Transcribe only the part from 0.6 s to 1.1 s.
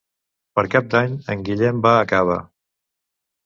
Cap